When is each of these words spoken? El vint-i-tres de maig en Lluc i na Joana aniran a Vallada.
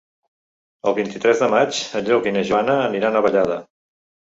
El 0.91 0.95
vint-i-tres 0.99 1.43
de 1.43 1.51
maig 1.51 1.83
en 2.01 2.09
Lluc 2.09 2.31
i 2.31 2.35
na 2.39 2.45
Joana 2.51 2.81
aniran 2.89 3.21
a 3.21 3.25
Vallada. 3.29 3.63